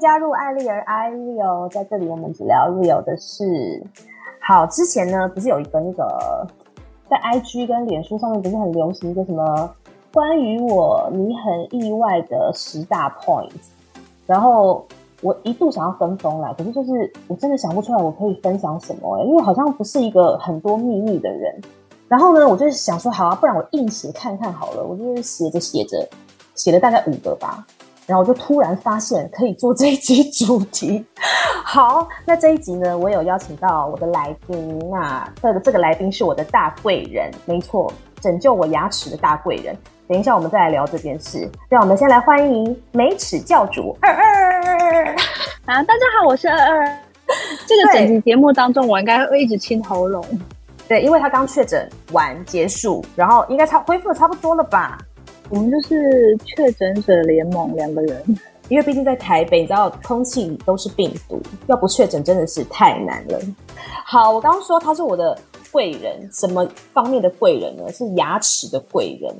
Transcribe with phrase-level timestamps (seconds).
[0.00, 3.84] 加入艾丽儿 I Real，在这里我们只聊 Real 的事。
[4.40, 6.46] 好，之前呢不是有一个那个
[7.08, 9.70] 在 IG 跟脸书上面不是很流行一个什么
[10.12, 13.50] 关于我你很意外的十大 point？
[14.26, 14.86] 然后
[15.20, 21.60] 我一度想要跟风来，可是就是我真的想不出来我可以分享什么，因为好像不是一个很多秘密的人。
[22.08, 26.08] 然后呢，我就想说好啊，不然我硬写看看好了，我就是写着写着
[26.54, 27.66] 写了大概五个吧。
[28.10, 31.06] 然后我就突然发现可以做这一集主题。
[31.64, 39.76] 好，那这一集呢，我有邀请到我的来宾，那这个这个来宾是我的大贵人，没错，拯救我牙齿的大贵人。
[40.08, 41.48] 等一下我们再来聊这件事。
[41.68, 45.14] 让我们先来欢迎美齿教主二二
[45.66, 45.80] 啊！
[45.84, 46.84] 大家好，我是二二。
[47.64, 50.20] 这个整集节目当中，我应该会一直清喉咙。
[50.88, 54.98] 对，因为他刚确诊完结束，然后应该差恢复的差不多了吧。
[55.50, 58.22] 我们就是确诊者联盟两个人，
[58.68, 63.40] 因为毕竟在台北，你知道空气都是病毒，要不确诊真的是太难了。
[64.06, 65.36] 好，我刚刚说他是我的
[65.72, 67.92] 贵人，什么方面的贵人呢？
[67.92, 69.34] 是牙齿的贵人，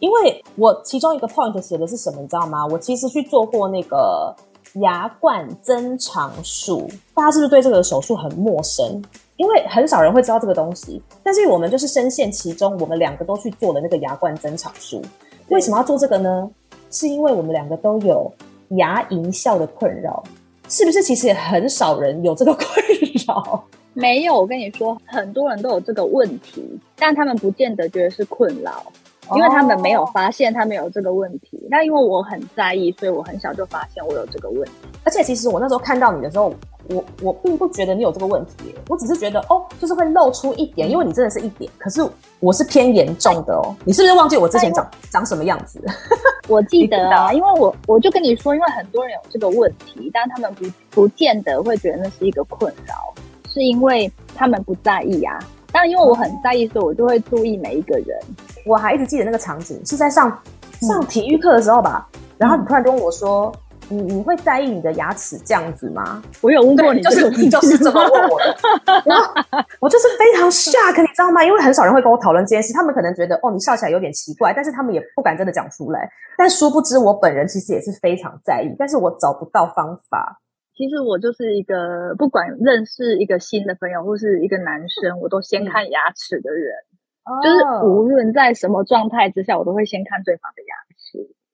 [0.00, 2.66] 因为我其中一个 point 写的是什么，你知道吗？
[2.66, 4.34] 我其实去做过那个
[4.80, 9.00] 牙冠增长术，大家是不是对这个手术很陌生？
[9.36, 15.02] 因为很少人会知道这个东西，但是我们就是深陷其中，我们两个都去做了那个牙冠增长术。
[15.48, 16.50] 为什么要做这个呢？
[16.90, 18.32] 是因为我们两个都有
[18.70, 20.22] 牙龈笑的困扰，
[20.68, 21.02] 是不是？
[21.02, 22.66] 其实也很少人有这个困
[23.26, 23.64] 扰。
[23.94, 28.84] 没有，我跟你说，很多人都有这个问题，但他们不见得觉得是困扰。
[29.34, 31.86] 因为他们没有发现他们有这个问题，那、oh.
[31.86, 34.72] 因为我很在意，所以我很小就发现我有这个问题。
[35.02, 36.52] 而且其实我那时候看到你的时候，
[36.88, 42.06] 我我并不觉得你有这个问题，我只是觉得哦，就是会露出一点，因为你真的是一点，可是
[42.40, 43.74] 我是偏严重的哦。
[43.84, 45.80] 你是不是忘记我之前长长什么样子？
[46.48, 52.94] 我记得啊，因为我我就跟你说，因为很多人有这个问题，但他们不不见得会觉得那是一个困扰，
[53.48, 55.38] 是因为他们不在意啊。
[55.72, 58.16] 但因为我很在意，所以我就会注意每一个人。
[58.64, 60.38] 我还一直记得那个场景是在上
[60.80, 63.52] 上体育课的时候吧，嗯、然后你突然跟我说
[63.88, 68.56] ：“你你会在意你的牙齿这样子吗？”我有问过你，就是你就是这么问我的。
[69.06, 69.34] 然后
[69.80, 71.44] 我就是非常 shock，你知道吗？
[71.44, 76.10] 因为很少人会跟我讨论这件事，他们可能觉得哦，你笑起来有点奇怪，但是他们也不敢真的讲出来。
[76.36, 80.40] 但殊不知，我本人其实也是非常在意，但是我找不到方法。
[80.76, 86.74] 其实我就是一个不管认识一个新的朋友或是一个男生，我都先看牙齿的人。
[87.42, 87.56] 就是
[87.86, 90.83] 无论在什么状态之下，我都会先看对方的牙齿。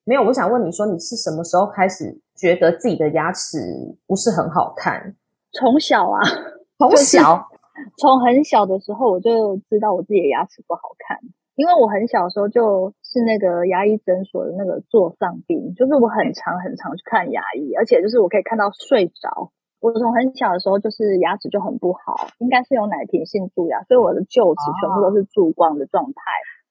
[0.05, 3.59] 没有，我想问你说，你是什么时候开始觉得自己的牙齿
[4.07, 5.15] 不是很好看？
[5.53, 6.21] 从小啊，
[6.79, 7.49] 从小，
[7.99, 11.19] 从很小的时候我就知道我自己的牙齿不好看，
[11.55, 19.53] 因为我很小的时候就是那个牙医诊所的那个座上宾，就是我很常很常去看牙医，而且就是我可以看到睡着。
[19.81, 26.21] 我从很小的时候就是牙齿就很不好，应该是有奶瓶性蛀牙，所以我的臼齿全部都是蛀光的状态，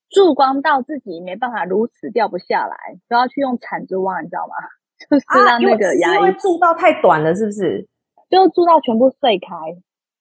[0.10, 2.76] 蛀光到自己没办法如此掉不下来，
[3.08, 4.56] 都要去用铲子挖，你知道吗？
[5.10, 7.88] 就是让那个牙医蛀到太短了，是不是？
[8.30, 9.56] 就蛀到全部碎开，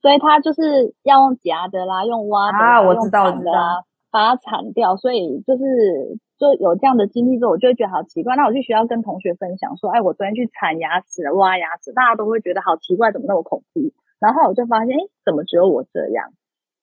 [0.01, 6.19] 所以他就是要用夹的啦，用挖的啦，啊，我知道，的啦，把它铲掉，所以就是。
[6.39, 8.37] 就有这样的经历之后，我就会觉得好奇怪。
[8.37, 13.91] 那我去学校跟同学分享说：“哎，我昨天去铲牙齿、挖牙齿，大家都会觉得好奇怪，怎么那么恐怖？”
[14.23, 16.31] 然后我就发现，哎，怎么只有我这样？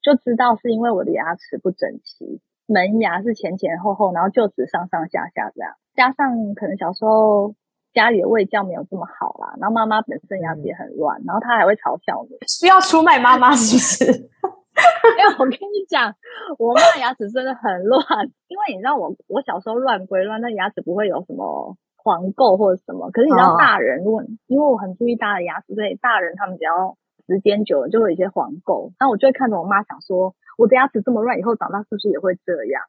[0.04, 7.54] 就知道是因为我的牙齿不整齐，门牙是前前后后，然后臼齿上上下下这样，加上可能小时候
[7.94, 14.30] 家里的卫教没有这么好啦，然后妈妈本身牙齿也很乱，然后她还会嘲笑你，需要出卖妈妈是不是？
[14.76, 16.14] 因为我跟你讲，
[16.60, 18.04] 我妈牙齿真的很乱。
[18.50, 23.10] 因为你知道我，我小时候乱归乱，那牙齿不会有什么黄垢或者什么。
[23.12, 26.98] 可是你知道，大人如果因为我很注意大的牙齿，所以大人他们只要
[27.28, 28.92] 时间久了就会有一些黄垢。
[29.00, 32.82] 那我就会看着我妈想说，我的牙齿这么乱，以后长大是不是也会这样？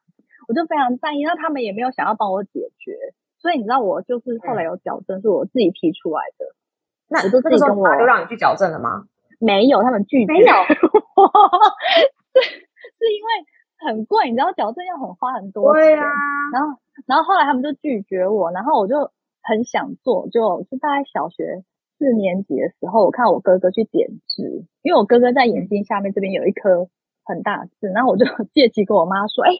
[0.47, 1.23] 我就非常在意。
[1.23, 2.95] 那他们也没有想要帮我解决，
[3.39, 6.45] 所以你知道，我就是后来有矫正，是我自己提出来的。
[7.09, 9.05] 那我就自己跟我就让你去矫正了吗？
[9.39, 10.33] 没有，他们拒绝。
[10.33, 10.45] 没有，
[12.33, 13.29] 是是因为
[13.79, 15.83] 很贵，你知道矫正要很花很多钱。
[15.83, 16.05] 对啊。
[16.51, 19.11] 然后，然后后来他们就拒绝我，然后我就
[19.43, 21.63] 很想做，就是大概小学
[21.97, 26.87] 四年级的时候，我看我哥哥去点痣，因为我哥哥在眼睛下面这边有一颗
[27.25, 29.51] 很大的痣，然后我就 借机跟我妈说：“哎，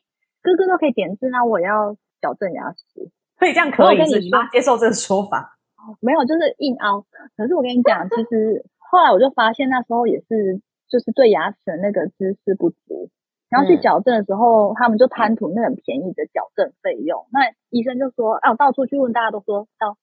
[0.41, 4.05] 哥哥都可以点痣，那我也要矫正牙齿。”所以这样可以？
[4.05, 5.57] 是你妈接受这个说法？
[6.01, 7.05] 没有，就是硬凹。
[7.35, 8.65] 可是我跟你讲，其实。
[8.89, 13.09] 后来我就发现那时候也是，就是对牙齿的那个知识不足，
[13.49, 17.27] 然后去矫正的时候，嗯、他们就贪图那很便宜的矫正费用。
[17.33, 19.97] 那医生就说，啊，我到处去问，大家都说要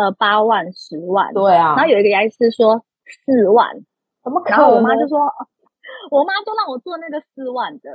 [0.00, 1.76] 呃八万、十万，对啊。
[1.76, 2.82] 然后有一个牙医师说
[3.26, 3.68] 四万，
[4.24, 4.58] 怎么可能？
[4.58, 5.20] 然后我妈就说，
[6.10, 7.90] 我妈就让我做那个四万的，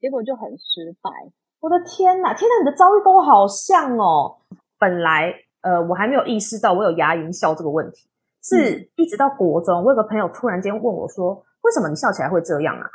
[0.00, 1.10] 结果就很失败。
[1.60, 4.38] 我的天哪，天哪，你的遭遇跟我好像哦。
[4.78, 8.08] 本来呃，我还没有意识到我有牙龈笑这个问题，
[8.42, 12.86] 是一直到国中，我有个朋友突然间问我说，为什么你笑起来会这样啊？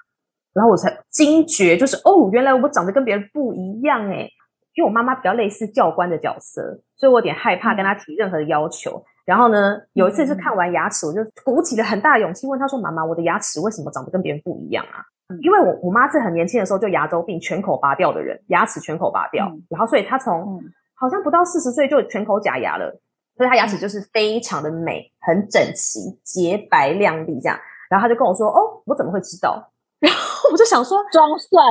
[0.53, 4.29] 然后我才惊觉，就是哦，原来我长得跟别人不一样诶。
[4.75, 9.03] 因为我妈妈比较类似教官的角色，所以我有点害怕跟她提任何的要求。
[9.25, 14.99] 然后呢，有一次是看完牙齿，我就鼓起了很大勇气问她说：“妈妈，我的牙齿为什么长得跟别人不一样啊？”
[15.41, 20.61] 因为我我妈是很年轻的时候就牙周病全口拔掉的人，牙齿全口拔掉，然后所以她从
[20.95, 22.99] 好像不到四十岁就全口假牙了，
[23.37, 27.57] 所以她牙齿就是非常的美，很整齐、洁白亮丽这样。
[27.89, 29.71] 然后她就跟我说：“哦，我怎么会知道？”
[30.03, 31.63] 然后我就想说装蒜，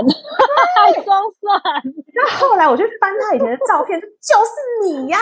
[0.81, 1.53] 还装蒜。
[2.15, 4.07] 然后后来我就翻他以前的照片，就
[4.41, 5.19] 是你呀。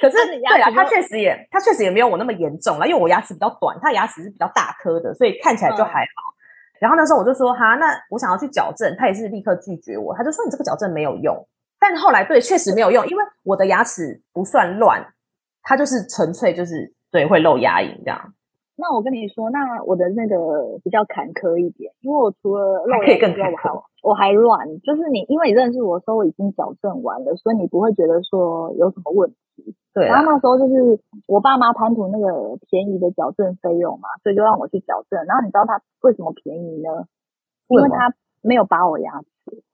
[0.00, 6.32] 可是对啊，他确实也，他确实也没有我那么严重了，因为我牙齿比较短，他牙齿是比较大颗的，所以看起来就还好。
[6.32, 11.46] 嗯、然后那时候我就说哈，那我想要去矫正，他也是立刻拒绝我，他就说你这个矫正没有用。
[11.78, 15.02] 但后来对，确实没有用，因为我的牙齿不算乱，
[15.62, 18.34] 他就是纯粹就是对会露牙龈这样。
[18.80, 23.70] 那我跟你说，那我的那个比较坎坷一点，因为我除了肉眼之外，我还
[24.02, 29.76] 我还乱，就是你因为你认识我的时候，我已经矫正完了，所以你不会觉得说有什么问题。
[29.92, 30.16] 对啊。
[30.16, 30.98] 然后那时候就是
[31.28, 35.22] 我爸妈贪图那个便宜的矫正费用嘛，所以就让我去矫正。
[35.26, 37.04] 然后你知道他为什么便宜呢？
[37.68, 39.28] 因为他没有拔我牙齿。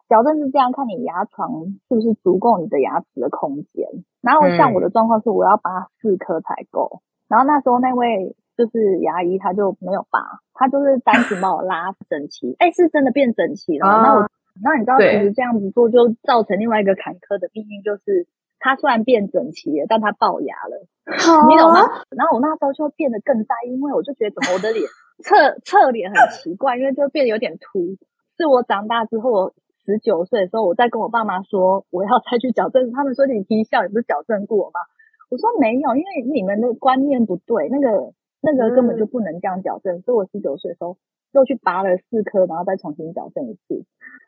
[0.08, 3.86] 矫正是这样，看你牙床是不是足够你的牙齿的空间。
[4.20, 7.02] 然后像我的状况是，我要拔四颗才够。
[7.28, 8.34] 然后那时候那位。
[8.56, 10.18] 就是牙医，他就没有拔，
[10.54, 13.86] 他就是单纯把我拉整齐，哎、欸，是真的变整齐了。
[13.86, 14.30] 那、啊、我，
[14.64, 18.26] 那你知道，其实这样子做就造成另外一个坎坷的命运，就是
[18.58, 22.00] 他虽然变整齐了，但他龅牙了，啊、你懂吗？
[22.16, 24.88] 然后我那时候就变得更在意，因为我就觉得怎么我的脸
[25.22, 27.96] 侧侧脸很奇怪，因为就变得有点凸。
[28.38, 29.54] 是我长大之后，我
[29.84, 34.80] 十九岁的时候，我在跟我爸妈说我要再去矫正，他们说你听笑，你不是矫正过吗？
[35.28, 38.15] 我说没有，因为你们的观念不对，那个。
[38.40, 40.96] 那个根本就不能这样矫正，嗯、所以我十九岁的时候
[41.32, 43.84] 又去拔了四颗，然后再重新矫正一次。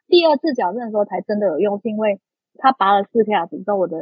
[0.08, 2.20] 第二次矫正的时候才真的有用，是因为
[2.56, 3.99] 他拔了四颗牙齿之后，我的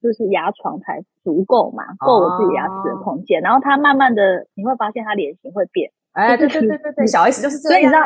[0.00, 3.40] 就是牙床才足够嘛，够我自己牙齿的空间。
[3.42, 5.90] 哦、然后他慢慢的你会发现他脸型会变。
[6.12, 7.80] 哎，对对对对对，小 S 就是这样。
[7.80, 8.02] 所以你知道，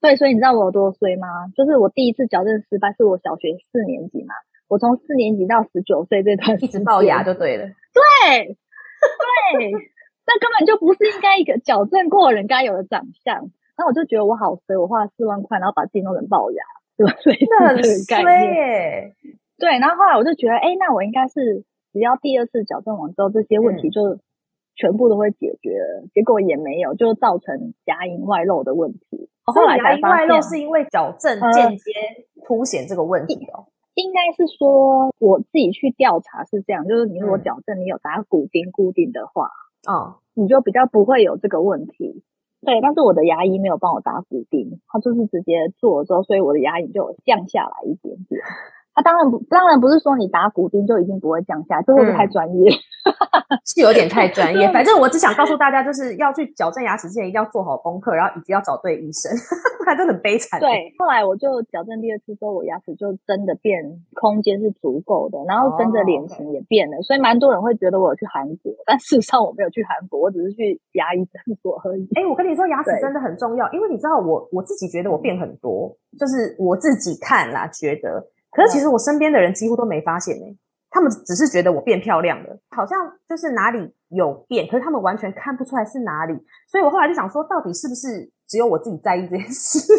[0.00, 1.26] 对，所以你知道我有多衰吗？
[1.56, 4.34] 就是我第一次矫正失败是我小学四年级嘛，
[4.68, 7.66] 我从四年级到十九岁这段一直龅牙就对了。
[7.66, 8.56] 对
[9.58, 9.72] 对。
[10.28, 16.62] 对那根本就不是应该一个矫正过人该有的长相，那我就觉得我好衰，我花了四万块，然后把自己弄成龅牙，
[16.96, 17.16] 对吧？
[17.24, 19.14] 所以这个概念，
[19.56, 19.78] 对。
[19.78, 24.18] 然后后来我就觉得，哎，那我应该是只要第二次矫正完之后，这些问题就
[24.76, 25.78] 全部都会解决
[26.12, 29.30] 结果也没有，就造成牙龈外露的问题。
[29.44, 31.92] 后来牙龈外露是因为矫正间接
[32.44, 33.64] 凸显这个问题哦。
[33.64, 39.48] 呃、应该是说我自己去调查是这样，就是你如果矫正，你有打骨钉固定的话。
[39.88, 42.22] 哦，你就比较不会有这个问题，
[42.60, 42.78] 对。
[42.82, 48.42] 但是我的牙医没有帮我打骨钉，他就是直接做了之后，所以我的牙龈就降下来一点点。
[48.98, 52.70] 他、啊、当然不，当然不是说你打骨钉就一定不会降下，这会不会太专业？
[52.70, 54.66] 嗯、 是有点太专业。
[54.74, 59.30] 反正我只想告诉大家，就是要去矫正牙齿之前一定要做好功课，然后以及要找对医生，
[59.78, 60.58] 不然真的很悲惨。
[60.58, 66.96] 对，后来我就矫正第二次之后，我牙齿就真的变，空间是足够的，然后跟着脸型也变了。
[66.96, 72.02] 哦 okay、所以蛮多人会觉得我有去韩国，但事实上我没有去韩国，我只是去牙医诊所而已。
[72.16, 78.26] 哎、欸，我跟你说，牙齿真的很重要，因为你知道我我自己觉得我变很多，就是我自己看啦，觉得。
[78.50, 80.56] 可是其实我身边的人几乎都没发现呢、欸，
[80.90, 86.34] 他们只是觉得我变漂亮了，好像就是哪里有变，可是他们完全看不出来是哪里。
[86.66, 89.78] 所以我后来就想说，到底是不是只有我自己在意这件事？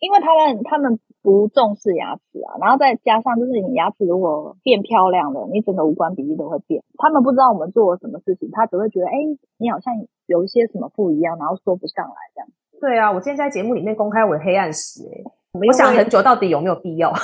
[0.00, 6.84] 因为他们他们不重视牙齿啊，然后再加上就是你牙齿如果变漂亮了，你整个五官比例都会变。
[6.98, 9.94] 他们不知道我们做了什么事情，他只会觉得哎、欸，你好像
[10.26, 12.48] 有一些什么不一样，然后说不上来这样。
[12.80, 17.12] 对啊，我今天在节目里面公开我的黑暗史、欸，我想很久，到底有没有必要？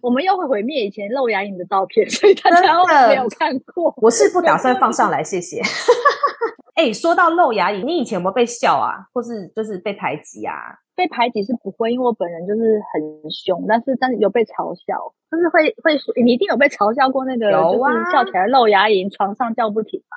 [0.00, 2.74] 我们又会毁灭以前露牙龈的照片，所以大家
[3.08, 3.94] 没有看过。
[3.98, 5.60] 我是不打算放上来，谢谢。
[6.74, 10.54] 哎、欸，说到露牙龈，你以前有没有被笑啊，或是就是被排挤啊？
[10.96, 20.16] 被排挤是不会，因为我本人就是很凶，但是但是有被嘲笑，就是会会说你一定有被嘲笑过那个，就是笑起来露牙龈，床上叫不停吧？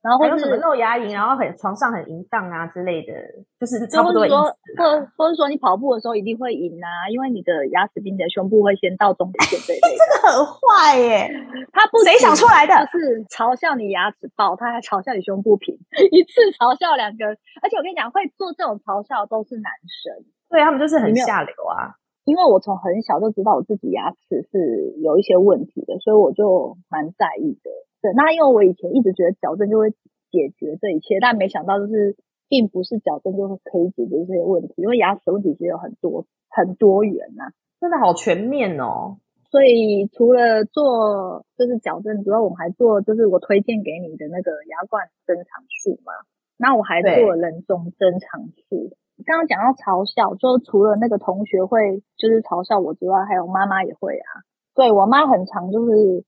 [0.00, 3.12] 然后或者什么露牙龈，然后很床上很淫荡啊之类的，
[3.58, 4.22] 就是差不多。
[4.22, 4.86] 或
[5.16, 9.98] 或者说你跑步的时候一定会赢啊，因为你的牙齿比你的胸部会先到终点线这一 类。
[9.98, 11.28] 这个很坏耶，
[11.72, 12.74] 他不谁想出来的？
[12.92, 15.74] 就是嘲笑你牙齿爆，他还嘲笑你胸部平，
[16.12, 17.26] 一次嘲笑两个。
[17.60, 21.98] 而且我跟你讲，会做这种嘲笑都是男生，对他们就是很下流啊。
[22.24, 27.70] 因为我从很小就知道我自己牙齿是有一些问题的，所以我就蛮在意的。
[28.00, 29.90] 对，那因为我以前一直觉得矫正就会
[30.30, 32.16] 解决这一切，但没想到就是
[32.48, 39.18] 并不是矫正就可以解决这些问题，因为牙齿问题其实有很多很多元呐、啊，真的好全面哦。
[39.50, 45.44] 所以除了做就是矫正，之外我们还做就是我推荐给你的那个牙冠增长
[45.82, 46.12] 术嘛，
[46.56, 48.94] 那我还做了人中增长术。
[49.26, 54.46] 刚刚讲到嘲笑，就除了那个同学会就是嘲笑我之外，还有妈妈也会啊。
[54.76, 56.24] 对，我妈很常就是。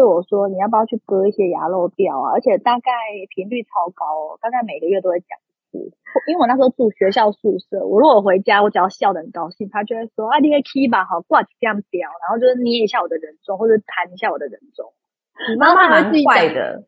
[0.00, 2.32] 对我说：“你要不要去割一些牙肉掉啊？
[2.32, 2.90] 而且大概
[3.28, 5.92] 频率超高哦，大概每个月都会讲一次。
[6.26, 14.90] 因为我那时候住学校宿舍，我如果回家，我只要笑得很高兴，他就会说：‘啊，你个 key 吧，好挂起这样掉。’然后就是捏一下我的人中，或者弹一下我的人中。
[15.50, 16.84] 你妈妈蛮坏的，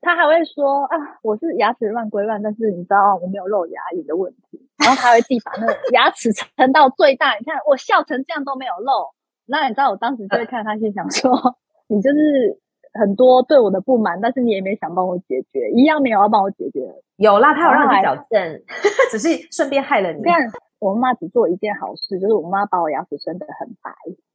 [0.00, 9.12] 他还会说：‘啊，我是牙齿乱归乱，但是你知道我没有露牙龈的问题。’然后他会自己把那个牙齿撑到最大，你看我笑成这样都没有露。
[9.44, 11.58] 那你知道我当时就会看他，心想说。”
[11.88, 12.58] 你就是
[12.98, 16.80] 很多对我的不满，但是你也没想帮我解决，一样没有要帮我解决。
[17.16, 18.62] 有啦，他有让你矫正，
[19.10, 20.22] 只是顺便害了你。
[20.22, 20.40] 这样，
[20.78, 23.90] 我妈只做一件好事，就是我妈把我牙齿生得很白，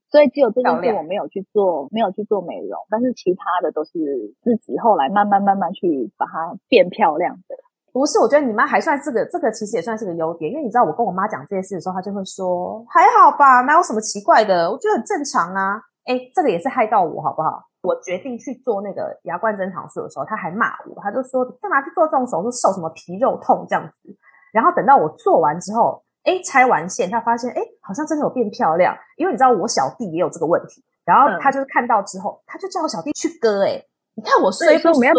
[0.09, 7.55] 所以只有这件事我没有去做，没有去做美容，但是其他的都是自己后来慢慢慢慢去把它变漂亮的。
[7.93, 15.81] 不是，我觉得你妈还算是个，这个其实也算是个优点，因为你知道我跟我妈讲这件事的时候，她就会说还好吧，哪有什么奇怪的，我觉得很正常啊。
[16.05, 17.63] 哎，这个也是害到我，好不好？
[17.81, 22.51] 我决定去做那个牙冠增长术的时候，他还骂我，他就说：“干嘛去做这种手术？
[22.51, 24.15] 受什么皮肉痛这样子？”
[24.53, 28.95] 然后等到我做完之后，哎，拆完线，他发现，哎，好像真的有变漂亮。
[29.17, 33.65] 因为你知道我小弟也有这个问题，然后他就是看到之后，嗯、他就叫我小弟去割。
[33.65, 33.83] 哎，
[34.15, 35.13] 你看我衰不衰？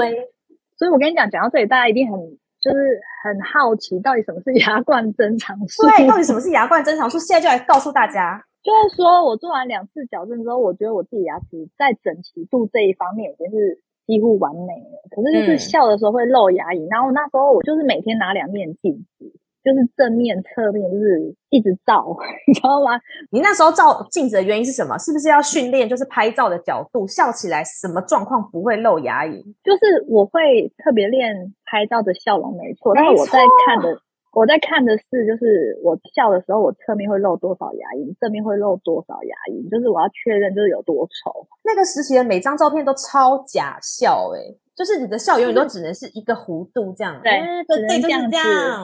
[0.78, 2.16] 所以我跟你讲，讲到这里，大家一定很
[2.60, 5.82] 就是很好奇，到底什么是牙冠增长术？
[5.88, 7.18] 对，到底什么是牙冠增长术？
[7.18, 8.44] 现在就来告诉大家。
[8.62, 15.02] 就是说，我做完两次矫正之后，我觉得我自己牙齿在整齐度这一方面已经是几乎完美了。
[15.10, 19.32] 可是就是笑的时候会露牙龈，嗯、然后那时候我就是每天拿两面镜子，
[19.64, 22.16] 就是正面、侧面，就是一直照，
[22.46, 23.00] 你知道吗？
[23.32, 24.96] 你那时候照镜子的原因是什么？
[24.96, 29.42] 是不是要训练就是拍照的角度，笑起来什么状况不会露牙龈？
[29.64, 32.94] 就是我会特别练拍照的笑容，没错。
[32.94, 34.00] 但是我在看的。
[34.32, 41.46] 我在看的是，就是我笑的时候，我侧面会露多少牙龈，正面会露多少牙龈，就是我要确认就是有多丑。
[41.62, 48.24] 那个时期的每张照片都超假笑，欸，诶就是你的笑永远都只能是一个弧度这样，对，只能这样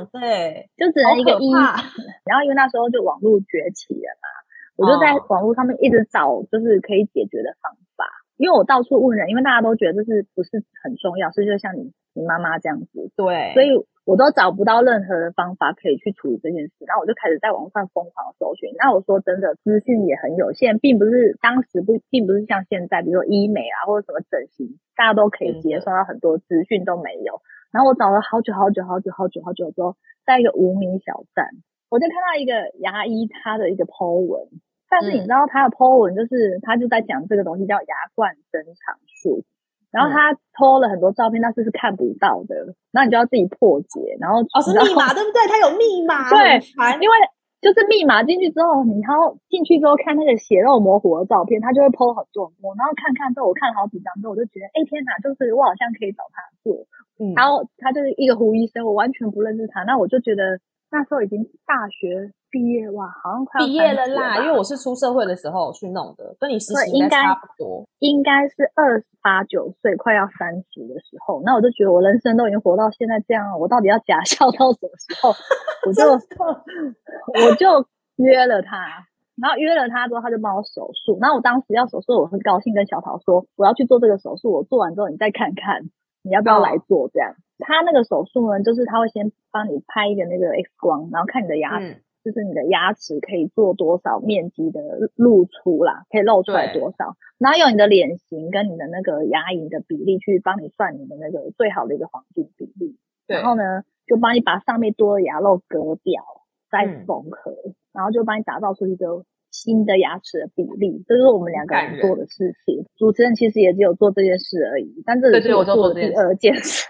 [0.04, 1.48] 子，对，就只能一个一。
[2.28, 4.28] 然后因为那时候就网络崛起了嘛，
[4.76, 8.04] 我就在网络上面一直找，就是可以解决的方法。
[8.36, 13.72] 因为我到处问人，因为大家都觉得这是不是很重要，所以就像你你妈妈这样子，对，所以。
[14.08, 18.72] 我都找不到任何的方法可以去处理这件事，然后我就开始在网上疯狂搜寻。
[18.78, 27.42] 那我说真的，资讯也很有限，并不是当时不，并不是像现在，比如说医美啊或者什么整形，大家都可以接受到很多资讯都没有。
[27.70, 31.50] 然后我找了好久好久好久好久好久之后，在一个无名小站，
[31.90, 34.48] 我就看到一个牙医他的一个 po 文，
[34.88, 39.44] 但是你知道他的 po 文就是他就在讲这个东西叫牙冠增长术。
[39.90, 42.54] 然后他偷了很多照片，但是是看不到的，
[42.92, 45.46] 然后你就要自己破解，然后哦是密码对不对？
[45.48, 46.60] 他有密码， 对，
[47.00, 47.14] 因为
[47.60, 56.86] 就是密码进去之后，你然后进去之后看那个血肉模糊的照片，他就会 po 很多，我然后看看之后，我看了好几张之后，我就觉得，哎天哪，就是我好像可以找他做，
[57.18, 60.60] 嗯，然后他就是一个胡医生，我完全不认识他，那我就觉得。
[60.90, 64.38] 那时候已经大学毕业哇，好像快毕业了啦。
[64.38, 67.86] 因为我是出社会的时候去弄的，跟你实习应该差不多。
[67.98, 71.42] 应该是二十八九岁，快要三十的时候。
[71.44, 75.34] 那我就觉得我人生都已经活到现在这样了，我到底要假笑到什么时候？
[75.86, 76.04] 我就
[77.48, 77.86] 我就
[78.16, 81.18] 约了他，然后约了他之后，他就帮我手术。
[81.20, 84.52] 然后我当时要手术，我很高兴跟小桃说，我要去做这个手术。
[84.52, 85.90] 我做完之后，你再看看，
[86.22, 87.32] 你要不要来做这样。
[87.32, 94.82] 哦他那个手术呢，就是他会先帮你拍一个那个 X 光，然后看你的牙齿，嗯、就是你的牙齿可以做多少面积的
[95.16, 106.22] 露出啦，可以露出来多少，然后用你的脸型跟你的那个牙龈的比例去帮你算你的那个最好的一个黄金比例，对然后呢，就帮你把上面多的牙肉割掉，
[106.70, 112.84] 再缝合，嗯、然后就帮你打造出一个新的牙齿的比例，这是我们两个人做的事情。
[112.98, 116.84] 主持人其实也只有做这件事而已，但这也 是我做的第二件事。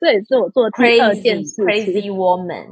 [0.00, 2.68] 这也是我做的第二件事 Crazy woman。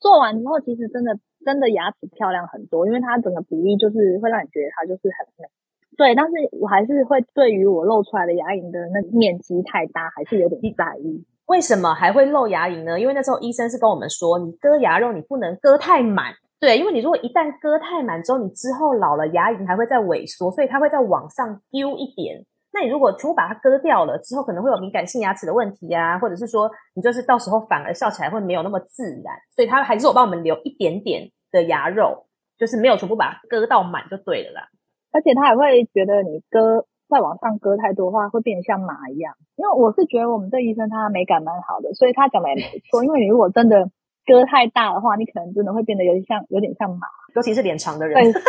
[0.00, 5.48] 做完之后，其实真的真的牙齿漂亮很多，因为它整个比例就是会让你觉得它就是很美。
[5.96, 11.24] 对，但是我还是会对于我露出来的牙龈的那个面积太大，还是有点在意。
[11.46, 13.00] 为什么还会露牙龈呢？
[13.00, 16.34] 因为那时候医生是跟我们说，你割牙肉你不能割太满。
[16.60, 22.44] 对，因为你如果一旦割太满之后，你之后老了牙龈还会再萎缩，所以它会再往上丢一点。
[22.70, 29.34] 那你如果全部把它割掉了之后，可能会有敏感性牙齿的问题啊，或者是说你就是到时候反而笑起来会没有那么自然。
[29.56, 32.26] 所以它还是有帮我们留一点点的牙肉，
[32.58, 34.68] 就是没有全部把它割到满就对了啦。
[35.10, 39.34] 而且他还会觉得你割再往上割太多的话，会变得像马一样。
[39.56, 43.02] 因为我是觉得我们这医生他美感蛮好的，所以他讲的也没错。
[43.02, 43.90] 因为你如果真的
[44.26, 48.32] 割太大的话，你可能真的会变得有点像有点像马，尤其是脸长的人。
[48.32, 48.42] 对，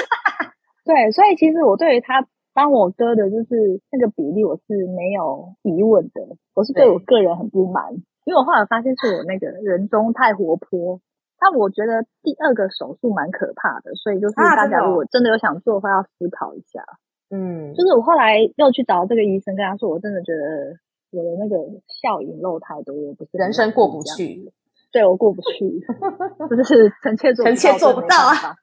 [0.83, 6.35] 对，所以其实我对于他帮我割的就是那个比例，我是没有疑问的。
[6.53, 7.93] 我是对我个人很不满，
[8.25, 10.99] 因为我后来发现是我那个人中太活泼。
[11.39, 16.83] 但我觉得第二个手术蛮可怕的，所以就是大家如果真的有想做的话，要思考一下。
[17.31, 20.75] 嗯，就是我后来又去找这个医生，跟他说，我真的觉得
[21.11, 21.55] 我的那个
[21.87, 24.51] 笑龈露太多，我不是人生过不去。
[24.91, 25.79] 对，我过不去，
[26.49, 28.57] 就是臣妾做臣妾做不到啊，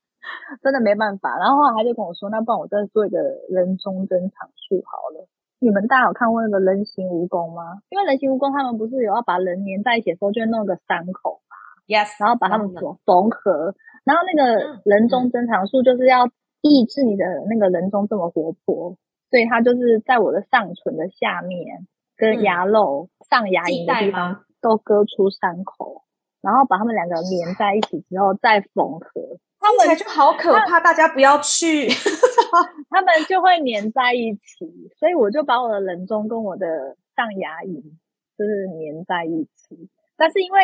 [0.61, 1.39] 真的没办法。
[1.39, 3.19] 然后后来他就跟我说，那不然我再做一个
[3.49, 5.29] 人中增长术好了。
[5.61, 7.81] 你们大家有看过那个人形蜈蚣吗？
[7.89, 11.41] 因为人形蜈蚣他们不是有要把人粘在一起的时候，就会弄个伤口。
[11.87, 13.75] Yes，然后把它们缝缝合，
[14.05, 16.29] 然后那个人中增长术就是要
[16.61, 18.97] 抑制你的那个人中这么活泼，
[19.31, 26.03] 所以它就是在我的上唇的下面跟牙肉、嗯、上牙龈的地方都割出伤口，
[26.43, 29.39] 然后把它们两个粘在一起之后再缝合。
[29.59, 31.89] 他们就好可怕，大家不要去，
[32.91, 37.83] 他们就会粘在一起，所以我就把我的人中跟我的上牙龈
[38.37, 39.89] 就是粘在一起。
[40.17, 40.61] 但是因为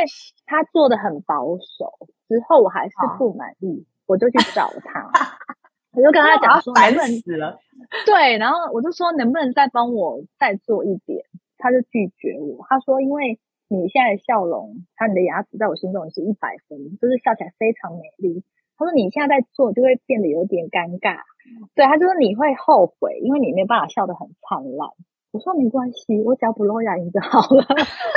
[0.46, 5.10] 他做的很保守，之后我还是不满意，我就去找他，
[5.92, 7.58] 我就跟他讲说， 烦死了。
[8.06, 11.24] 对，然后我就说能不能再帮我再做一点，
[11.58, 12.64] 他就拒绝我。
[12.68, 13.38] 他说，因为
[13.68, 18.42] 你现在的笑容，他你的牙齿在我心中也是一百分，就是笑起来非常美丽。
[18.78, 21.20] 他说你现在在做就会变得有点尴尬，
[21.74, 24.88] 对，他就说你会后悔，因为你没有办法笑得很灿烂。
[25.32, 27.64] 我说没关系，我只要不露牙龈就好了。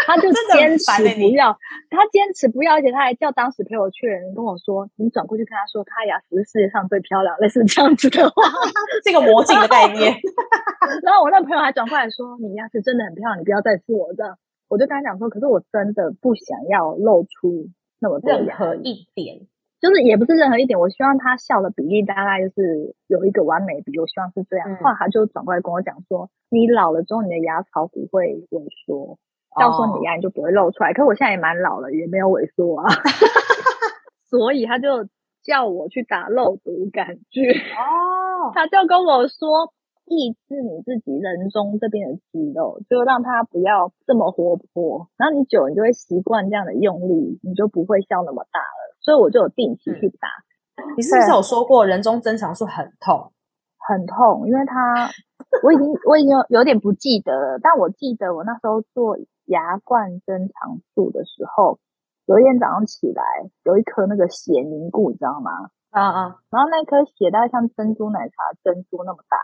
[0.06, 1.58] 他就 坚持不要，
[1.90, 8.44] 他坚持不要，而且他还叫当时陪我去的人跟我说：“你转过去跟他说，他牙齿是世界上最漂亮，类似这样子的话，
[9.04, 10.12] 这个魔镜的概念。
[11.04, 19.48] ”然后我那朋友还转过来说：“你牙齿真的很漂亮，你不要再做这样。”我就跟他讲说：“可是我真的不想要露出那么多任何一点。”
[19.82, 24.76] 就是也不是任何一点，我希望他笑的比例大概就是有一个完美比，我希望是这样。
[24.78, 29.18] 后来他就转过来跟我讲说：“你老了之后，你的牙槽骨会萎缩，
[29.60, 32.88] 到时候你的牙龈就不会露出来。”可是我现在也蛮老了，也没有萎缩啊，
[34.30, 35.08] 所以他就
[35.44, 37.50] 叫我去打肉毒杆菌。
[37.50, 39.74] 哦，他就跟我说。
[40.08, 48.95] 抑制你自己人中这边的肌肉，就让它不要这么活泼，然后你久了你就会习惯这样的用力，你就不会笑那么大了。
[49.06, 50.28] 所以我就有定期去打。
[50.98, 53.32] 你是不是有说过人中增长术很痛？
[53.78, 55.08] 很痛，因为它
[55.62, 59.16] 我已经我已经有有点不记得了，但我记得我那时候做
[59.46, 61.78] 牙冠增长术的时候，
[62.26, 63.24] 有一天早上起来
[63.64, 65.52] 有一颗那个血凝固，你知道吗？
[65.92, 69.38] 啊啊，然后那颗血大概像珍珠奶茶珍珠那么大。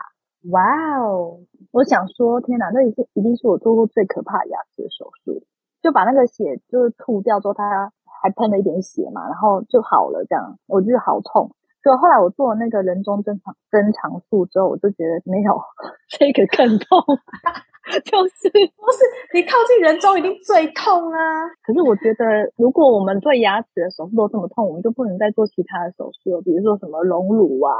[0.50, 1.38] 哇哦！
[1.70, 5.46] 我想说，天哪，那一定一定是我做过最可怕牙齿的手术。
[5.80, 10.24] 就把那个血就是吐掉之后，它还喷了一点血嘛，然后就好了。
[10.28, 11.50] 这样我就是好痛。
[11.82, 15.58] 所以后来我做了那个人中增长增长术之后，我就觉得没有
[16.08, 17.02] 这个更痛，
[18.06, 19.02] 就是不是
[19.34, 21.18] 你靠近人中一定最痛啊。
[21.66, 22.24] 可是我觉得，
[22.56, 27.74] 如果我们做牙齿的手术都这么痛，我们就不能再做其他的手术了，比如说什么隆乳啊。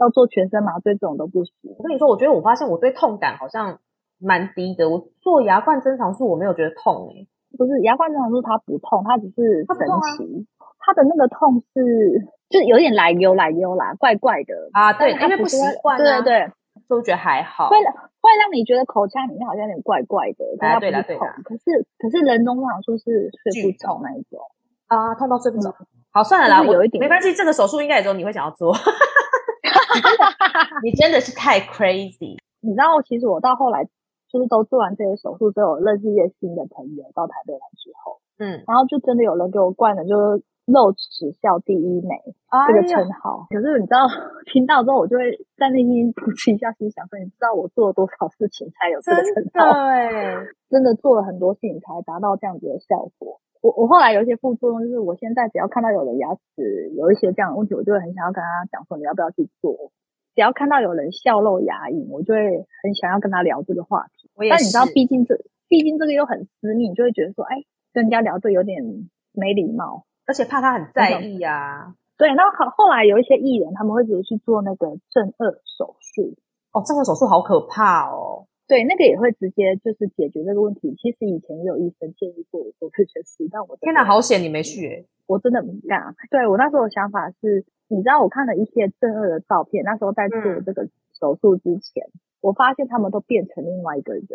[0.00, 1.54] 要做全身麻醉这种都不行。
[1.78, 3.78] 我跟你说，我觉得我发现我对痛感好像
[4.18, 4.90] 蛮低的。
[4.90, 7.28] 我做牙冠增长术，我没有觉得痛诶、欸。
[7.56, 9.86] 不是牙冠增长术，它不痛，它只是神
[10.18, 10.46] 奇。
[10.78, 14.92] 它、啊、的那个痛是，就有点来油来油啦，怪怪的啊。
[14.92, 15.96] 对，因为不习惯。
[15.96, 16.52] 对对对，
[16.88, 17.68] 都觉得还好。
[17.68, 20.44] 会会让你觉得口腔里面好像有点怪怪的。
[20.60, 21.24] 啊，对的对的。
[21.42, 24.38] 可是可是人中增长术是睡不着那一种
[24.88, 25.70] 啊，痛到睡不着。
[25.70, 27.32] 嗯、好，算了啦，有一点没关系。
[27.32, 28.74] 这个手术应该也只有你会想要做。
[30.82, 32.36] 你真的是太 crazy！
[32.60, 33.86] 你知道，其实我到后来
[34.34, 42.18] 就是都做完这些手术之后，认识一些新的朋友到台北来之后，嗯，然后就真的有人给我灌了，就是露齿笑第一美
[42.66, 43.46] 这个称号。
[43.48, 44.10] 可是你知道，
[44.50, 49.70] 听到之后我就会在内心噗嗤一下，心想说：你知道我做了多少事情才有这个称号？
[49.70, 53.38] 对，真的做了很多事情才达到这样子的效果。
[53.62, 59.94] 我我后来有一些副作用，就是我现在只要看到有人牙齿有一些这样的问题，我就会很想要跟他讲说，你要不要去做。
[60.34, 64.23] 只要看到有人笑露牙龈，我就会很想要跟他聊这个话题。
[64.50, 65.36] 但你知道，毕竟这
[65.68, 68.82] 毕竟这个又很私密，你就会觉得说，哎，跟人家聊这有点
[69.32, 70.06] 没礼貌。
[70.26, 72.32] 而且怕他很在意啊，对。
[72.34, 76.34] 那后后来有一些艺人，他们会直接去做那个正颚手术。
[76.72, 78.46] 哦，正顎手术好可怕哦。
[78.66, 80.96] 对，那个也会直接就是解决这个问题。
[80.96, 86.16] 其实以前也有医生建议过我做这些事，但我天哪，好险你没去诶，我真的不敢。
[86.30, 90.88] 对，我那时候的想法是，你知道我看了一些正颚的照片，那时候在做这个
[91.20, 94.26] 手术之前，嗯、我发现他们都变成另外一个人，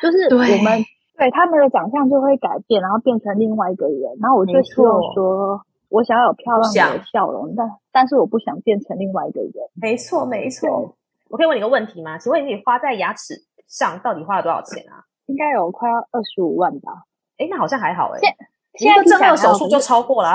[0.00, 0.78] 就是我们。
[1.18, 4.16] 对，他们的长相就会改变，然后变成另外一个人。
[4.20, 9.52] 然后我就希望说，我想要有漂亮的笑容，但但是我不想变成另外一个人。
[9.74, 10.96] 没错，没错。
[11.28, 12.16] 我可以问你一个问题吗？
[12.16, 13.34] 请问你花在牙齿
[13.68, 15.04] 上到底花了多少钱啊？
[15.26, 17.04] 应该有快要二十五万吧？
[17.38, 18.20] 哎，那好像还好诶。
[18.74, 20.34] 现在正颌手术就超过了。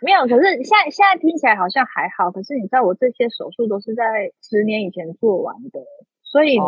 [0.00, 2.30] 没有，可是现在现在听起来好像还好。
[2.30, 4.04] 可是你知道，我这些手术都是在
[4.40, 5.80] 十年以前做完的，
[6.30, 6.58] 所以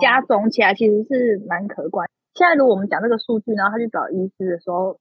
[0.00, 2.08] 加总起来其实是蛮可观。
[2.34, 4.98] 现在如果我们讲这个数据，然后他去找医师的时候，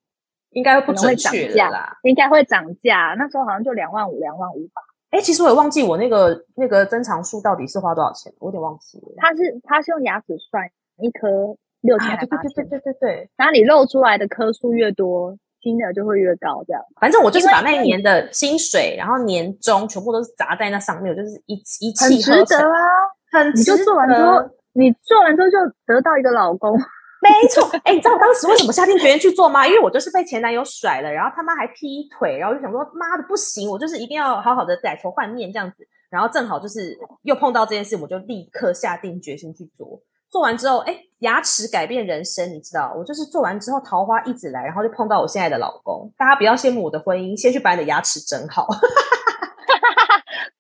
[0.52, 3.16] 应该会不准确啦，应该会涨价。
[3.18, 4.82] 那时候好像就两万五、两万五吧。
[5.12, 9.14] 哎，其实我也忘记我那个那个增长数到底是花多少钱，我有点忘记了。
[9.18, 10.64] 他是他是用牙齿算，
[10.98, 12.52] 一颗六千还八千？
[12.52, 13.30] 对对对对对对。
[13.36, 16.82] 然后你露出来的颗数越多，金额就会越高，这样。
[17.00, 22.38] 反正我就是把那一年的薪水，然后年终全部都是砸在那上面，我就是一一气呵成。
[22.38, 22.80] 很值得啊，
[23.36, 23.50] 很。
[23.56, 24.42] 你就做完之后，
[24.74, 26.80] 你做完之后就得到一个老公。
[27.22, 29.66] 没错，哎、欸，你知道我当时为什么下定决心去做吗？
[29.66, 35.88] 因为我就是被前男友甩了，然后他妈还劈腿，然后就想说妈的不行，我就是一定要好好的改头换面这样子。
[36.12, 40.00] 然后正好就是又碰到这件事，我就立刻下定决心去做。
[40.30, 46.14] 做完之后，哎、欸，牙齿改变人生，你知道，我就是做完之后桃花一直来，然后就碰到我现在的老公。
[46.18, 48.68] 大家不要羡慕我的婚姻，先去把你的牙齿整好。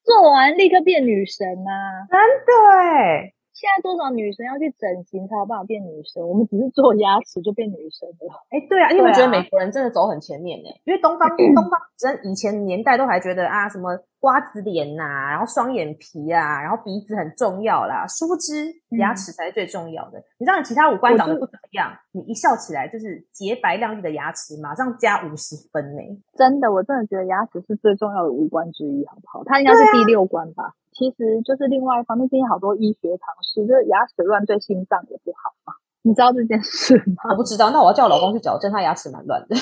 [0.03, 2.07] 做完立刻变女神啊！
[2.09, 3.35] 真的。
[3.55, 6.27] 现在多少女生要去整形才有办法变女生？
[6.27, 8.43] 我们只是做牙齿就变女生了。
[8.51, 10.67] 哎，对啊，因为我觉得美国人真的走很前面呢。
[10.83, 18.05] 因为东方 东方真以前年代都还觉得啊什么瓜子脸呐、啊，然后双眼皮啊，然后鼻子很重要啦。
[18.09, 20.19] 殊不知牙齿才是最重要的。
[20.19, 26.01] 嗯、你知道你其他五官长得不怎么样，你一笑起来就是洁白亮丽的牙齿，马上加五十分呢。
[26.37, 29.45] 真的，我真的觉得牙齿是最重要的五官之一，好不好？
[29.45, 30.73] 它应该是第六关吧。
[30.97, 35.73] 其实就是另外一方面，最近好多医学常识，就是牙齿乱对心脏也不好嘛。
[36.03, 37.31] 你知道这件事吗？
[37.31, 39.55] 我不知道，那我要叫我老公去矫正，他牙齿蛮乱的，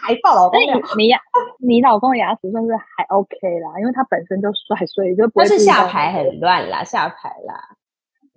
[0.00, 0.58] 还抱老公。
[0.96, 1.18] 你牙，
[1.58, 5.44] 你老公的牙齿算是还 OK 啦，因为他本身就帅，所以就不会。
[5.46, 7.76] 但是下排很乱啦，下排啦。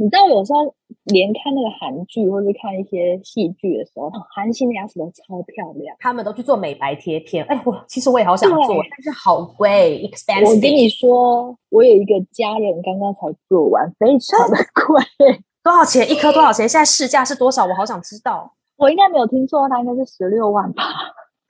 [0.01, 0.73] 你知道有时候
[1.11, 7.43] 连看那个韩剧或者看一些戏剧的时候，韩星的牙齿都超漂亮，他们都去做美白贴片。
[7.47, 10.55] 哎，我其实我也好想做，但是好贵，expensive。
[10.55, 15.03] 我跟你说，我有一个家人刚刚才做完，非常的贵。
[15.61, 16.09] 多少钱？
[16.09, 16.67] 一颗多少钱？
[16.67, 17.65] 现在市价是多少？
[17.65, 18.49] 我好想知道。
[18.77, 20.81] 我应该没有听错，他应该是十六万吧？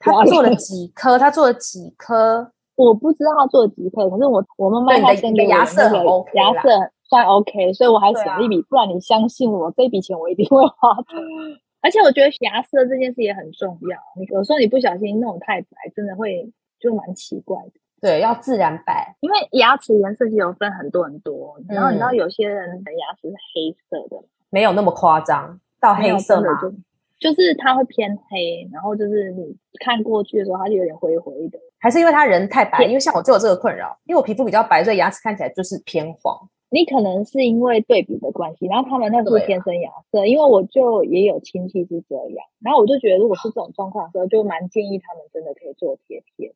[0.00, 1.16] 他做了几颗？
[1.16, 2.50] 他做了几颗？
[2.74, 6.68] 我不知道他做了几颗，可是我我妈妈他的牙色很 OK，牙色。
[7.10, 11.04] 算 OK，所以我还省了一笔，啊、不然你相信我，这笔钱我一定会花的。
[11.82, 13.98] 而且我觉得牙色这件事也很重要。
[14.16, 17.72] 你有时候你不小心弄太白，真的会就蛮奇怪的。
[18.00, 21.56] 对，要自然白，因为牙齿颜色其实有分很多很多。
[21.68, 26.70] 嗯、然后你知道有些人的牙齿是黑色的，没有那么夸张，到黑色的就
[27.18, 31.58] 就是它会偏黑，然后就是你看过去的时候，它就有点灰灰的。
[31.78, 32.84] 还是因为他人太白？
[32.84, 36.38] 因为像我就有这个困扰，因为我皮肤比较白，所以牙齿看起来就是偏黄。
[36.72, 46.52] 你可能是因为对比的关系，然后他们那是天生牙色，啊、因为我就也有亲戚是这样，然后我就觉得如果是这种状况的时候，就蛮建议他们真的可以做贴片。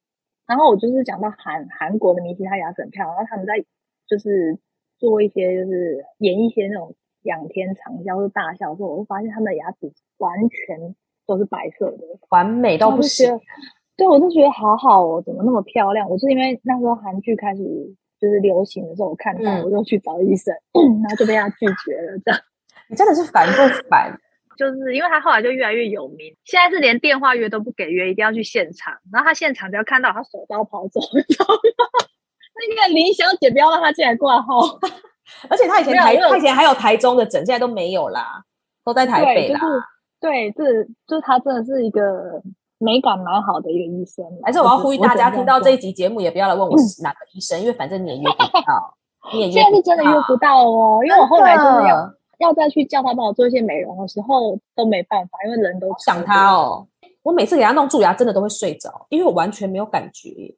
[0.47, 3.55] 然后我就是讲到韩韩国的明星，他牙齿很漂亮，然后他们在
[4.07, 4.57] 就是
[5.01, 10.95] 做一些就是演一些那种仰天长啸或者大笑的时候，我就发现他们的牙齿完全
[11.27, 13.41] 都是白色的，完美到不行。
[13.97, 16.09] 对，我就觉得好好哦，怎么那么漂亮？
[16.09, 17.97] 我是因为那时候韩剧开始。
[18.21, 20.55] 就是流行的时候，我看到、嗯、我就去找医生，
[21.03, 22.19] 然后就被他拒绝了。
[22.25, 22.41] 这样，
[22.89, 24.19] 你真的是烦不烦？
[24.57, 28.95] 就是因为他后来就越来越有名，现在是连电话约都不给约，一定要去现场。
[29.13, 31.61] 然后他现场只要看到他手刀跑走， 你知道吗？
[32.55, 34.61] 那个林小姐不要让他进来挂号。
[35.49, 38.45] 而且他以前台，他以前还有台中的诊，现在都没有啦，
[38.85, 39.59] 都在台北啦。
[40.21, 42.41] 对，就是对，这就是他真的是一个
[42.85, 44.23] 美感蛮好的一个医生。
[44.43, 48.95] 还是我要呼吁大家听到这一集节目，也不要来问我是哪个医生，嗯、因为反正你也约不到。
[49.33, 49.63] 你也约不到。
[49.63, 56.87] 现在是真的约不到哦，因为我后来真的要要再去叫他帮我做一些美容的时候都没办法，因为人都想他哦。
[57.23, 60.55] 我每次给他弄蛀牙，真的都会睡着，因为我完全没有感觉，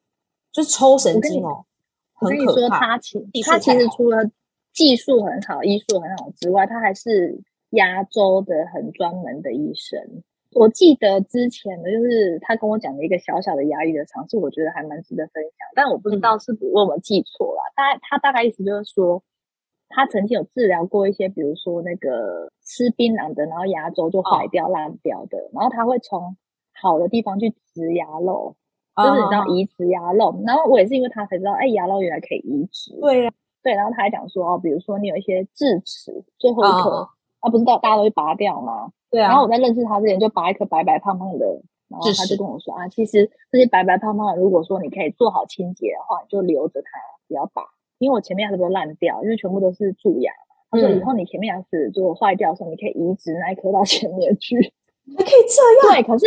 [0.51, 1.63] 就是抽神经哦。
[2.19, 4.17] 我跟你说，他其他其实除了
[4.73, 9.97] 技术很好、医术很好之外，他还是亚洲的很专门的医生。
[10.53, 15.67] 我记得之前的就是他跟我讲的一个小小的牙医的尝试，我觉得还蛮值得分享。
[15.75, 17.61] 但我不知道是不是我有没有记错了。
[17.75, 19.21] 大概他大概意思就是说，
[19.89, 26.37] 他曾经有治疗过一些，比如说那个吃槟榔的，然后牙周就坏掉、烂掉的，然后他会从
[26.73, 28.55] 好的地方去植牙肉，
[28.95, 30.41] 就是你知道移植牙肉。
[30.45, 32.97] 然后我也是因为他才知道，哎，牙肉原来可以移植。
[33.01, 33.31] 对呀，
[33.61, 33.73] 对。
[33.73, 37.09] 然后他还讲说，哦，比如说你有一些智齿最后一颗，
[37.41, 38.91] 啊，不知道大家都会拔掉吗？
[39.09, 39.29] 对啊。
[39.29, 41.45] 然后我在认识他之前就拔一颗白白胖胖的，
[41.87, 46.89] 然后他就跟我说啊，其实这些白白胖胖的，如果说你可以做好清洁的话，你就留着它，
[47.27, 47.63] 不要拔，
[47.97, 50.31] 因为我前面牙齿都烂掉，因为全部都是蛀牙。
[50.69, 54.55] 他说以后你前面牙齿如果坏掉的时候，你可以移植那一颗到 前面去，
[55.17, 56.03] 还可以这样。
[56.03, 56.25] 对，可是。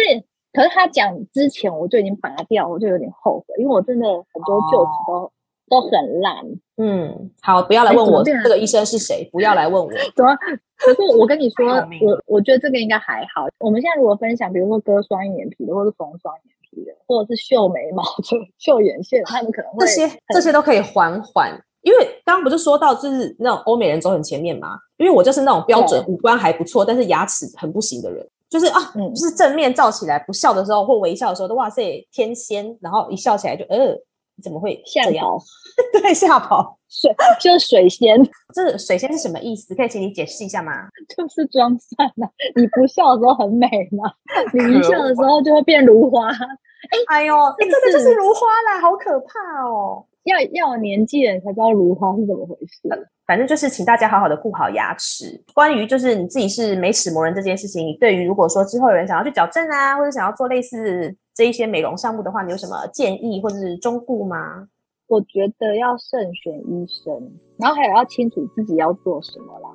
[0.52, 5.32] 可是他讲之前我就已经拔掉，我就有点后悔，因为我真的很多旧齿都、哦、
[5.70, 6.36] 都很烂。
[6.76, 9.90] 嗯，好，不要来问我这个医生是谁，不要来问我。
[10.16, 10.36] 怎么？
[10.76, 11.66] 可是我跟你说，
[12.02, 13.46] 我我觉得这个应该还好。
[13.58, 21.52] 我们现在如果分享，比如说割双眼皮的，或是缝双眼皮的，或者是绣眉毛的、 绣眼线，他们可能会这些这些都可以缓缓。
[21.82, 24.78] 因为刚刚不是说到就是那种欧美人走很前面嘛？
[24.98, 28.26] 因为我就是那种标准五官还不错，但是牙齿很不行的人。
[28.50, 33.96] 就是啊，嗯，就是正面照起来不笑的时候或微笑的时候都哇塞天仙，然后一笑起来就呃，
[34.40, 35.38] 你怎么会吓跑？
[35.92, 38.16] 对，吓跑 水就是水仙，
[38.54, 39.74] 这水仙是什么意思？
[39.74, 40.72] 可以请你解释一下吗？
[41.14, 42.24] 就是装蒜啊，
[42.56, 44.10] 你不笑的时候很美嘛，
[44.54, 46.30] 你一笑的时候就会变如花。
[46.30, 50.06] 哎，哎呦，哎，真的就是如花啦，好可怕哦！
[50.24, 52.88] 要要有年纪人才知道如花是怎么回事。
[53.26, 55.42] 反正就是请大家好好的顾好牙齿。
[55.54, 64.68] 关于就是你自己是美齿磨人这件事情，你对于如果说之后有人想要去矫正啊，或者想要做类似这一些美容项目的话，你有什么建议或者是忠告吗？
[65.06, 67.12] 我觉得要慎选医生，
[67.58, 69.68] 然后还有要清楚自己要做什么啦。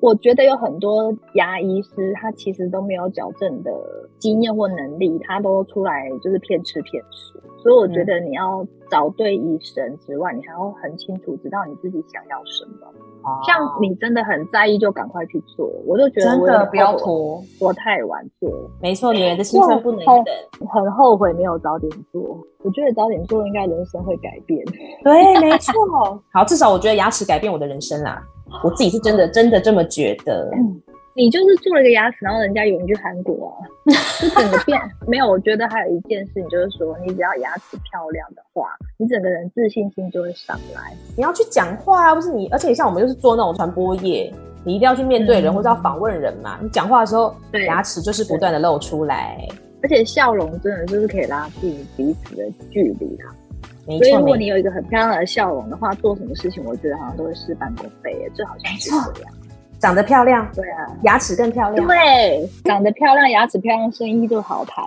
[0.00, 3.70] 我觉得有很多牙医师，他其实都没有矫正的
[4.18, 7.40] 经验或能力，他都出来就是骗吃骗吃。
[7.62, 12.86] 所以我觉得你要找对医生之外，你还要很清楚知道你自己想要什么。
[13.22, 15.66] 哦、像你真的很在意，就赶快去做。
[15.86, 18.50] 我就觉得我真的不要拖，拖太晚做。
[18.82, 20.24] 没错，女人的青春不能等。
[20.68, 22.38] 很后悔没有早点做。
[22.62, 24.62] 我觉得早点做，应该人生会改变。
[25.02, 25.72] 对，没错。
[26.30, 28.22] 好，至少我觉得牙齿改变我的人生啦。
[28.62, 30.50] 我自己是真的 真的这么觉得。
[30.54, 30.82] 嗯，
[31.14, 33.68] 你就是做了一个牙齿，然后人家以为你去韩国啊，
[34.20, 35.28] 就整个变没有。
[35.28, 40.94] 我觉得还有一件事情就是说，你只要牙齿漂亮的话，你整个人自信心就会上来。
[41.16, 44.32] 你要去讲话啊，不是你，而且像我们就是做那种传播业，
[44.64, 46.58] 你一定要去面对人、嗯、或者要访问人嘛。
[46.62, 49.46] 你讲话的时候，对牙齿就是不断的露出来，
[49.82, 53.28] 而且笑容真的就是可以拉近彼此的距离啊。
[53.84, 58.30] 所以，如果你有一个很漂亮的笑容的话，做什么事情，我觉得好像都会事半功倍耶。
[58.34, 59.32] 这好像是这样。
[59.82, 64.84] 长得漂亮，对啊，牙齿更漂亮，对，长得漂亮，牙齿漂亮，生意就好谈。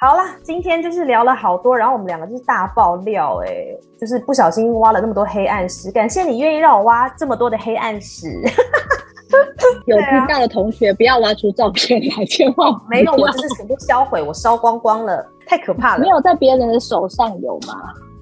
[0.00, 3.66] 好了，今天就是聊了好多，然后我们两个就是大爆料，哎，
[4.00, 5.92] 就是不小心挖了那么多黑暗史。
[5.92, 8.26] 感谢你愿意让我挖这么多的黑暗史。
[9.84, 16.00] 有听到的同学不要挖出照片来，千万没有，我只是全部销毁，我烧光光了，太可怕了。
[16.00, 17.74] 没有在别人的手上有吗？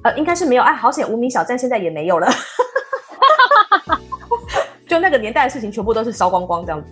[0.03, 0.63] 呃，应该是没有。
[0.65, 2.27] 哎，好险，无名小站现在也没有了。
[4.97, 6.91] 就那个年代的事情，全部都是烧光光这样子。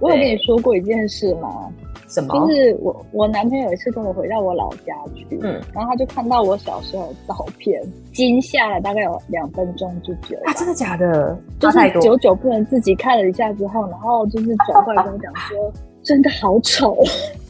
[0.00, 1.72] 我有跟你说过一件事吗？
[2.08, 2.34] 什么？
[2.38, 10.36] 就是我我男朋友有一次跟我回到我老家去，嗯，然后他就看到我小时候的照片，惊吓了大概有两分钟之久。
[10.44, 11.36] 啊，真的假的？
[11.58, 15.72] 就是久久不能自己看了一下之后，然后就是转过来跟我讲说，
[16.04, 16.94] 真的好丑。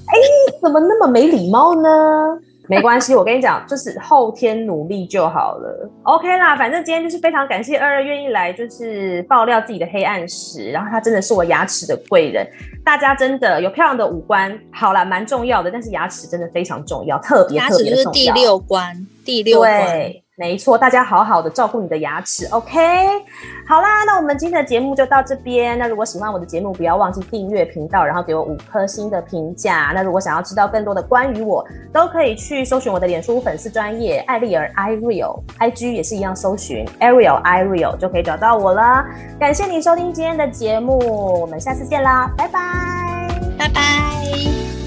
[0.06, 0.14] 哎，
[0.62, 2.38] 怎么那么没礼貌呢？
[2.68, 5.90] 没关系，我跟你讲，就是后天努力就好了。
[6.04, 10.70] OK 啦，反正今天就是非常感谢二二愿意来，就是爆料自己的黑暗史。
[10.70, 12.46] 然后他真的是我牙齿的贵人。
[12.84, 15.70] 大家真的有漂亮的五官，好啦，蛮重要的。
[15.70, 17.92] 但是牙齿真的非常重要，特别特别重要。
[17.92, 19.86] 牙齿就是第六关，第六关。
[19.86, 22.80] 对没错，大家好好的照顾你的牙齿，OK？
[23.68, 25.78] 好啦，那我们今天的节目就到这边。
[25.78, 29.92] 那如果喜欢我的节目，不要忘记订阅频道，然后给我五颗星的评价。
[29.94, 39.04] 那如果想要知道更多的关于我，都可以去搜寻我的脸书粉丝专业艾丽儿 Ireal，IG 也是一样搜寻 Ariel Ireal 就可以找到我了。
[39.38, 40.98] 感谢你收听今天的节目，
[41.40, 44.83] 我们下次见啦，拜拜，拜拜。